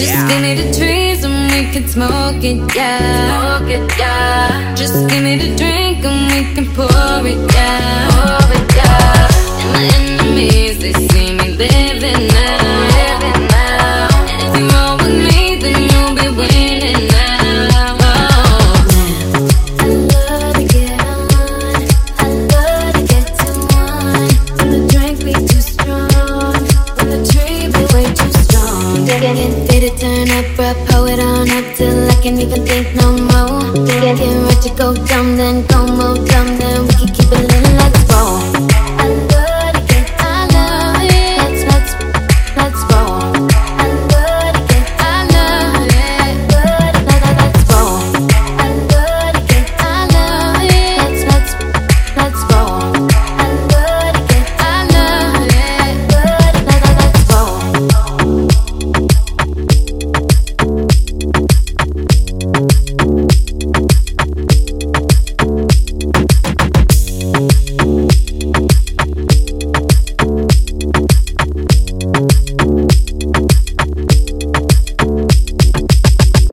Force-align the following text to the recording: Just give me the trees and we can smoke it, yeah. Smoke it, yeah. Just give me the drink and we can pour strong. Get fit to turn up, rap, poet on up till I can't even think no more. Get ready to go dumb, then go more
Just 0.00 0.28
give 0.28 0.40
me 0.40 0.54
the 0.54 0.72
trees 0.78 1.24
and 1.24 1.52
we 1.52 1.70
can 1.72 1.86
smoke 1.86 2.42
it, 2.42 2.74
yeah. 2.74 3.58
Smoke 3.58 3.70
it, 3.70 3.98
yeah. 3.98 4.74
Just 4.74 5.08
give 5.10 5.22
me 5.22 5.36
the 5.36 5.54
drink 5.56 6.04
and 6.04 6.20
we 6.32 6.54
can 6.54 6.66
pour 6.74 6.99
strong. 29.06 29.20
Get 29.20 29.68
fit 29.68 29.80
to 29.80 29.90
turn 29.98 30.30
up, 30.30 30.58
rap, 30.58 30.76
poet 30.88 31.18
on 31.20 31.50
up 31.50 31.74
till 31.76 32.10
I 32.10 32.14
can't 32.22 32.40
even 32.40 32.66
think 32.66 32.94
no 32.96 33.12
more. 33.12 33.86
Get 33.86 34.18
ready 34.18 34.60
to 34.62 34.70
go 34.76 34.94
dumb, 34.94 35.36
then 35.36 35.66
go 35.66 35.86
more 35.86 36.29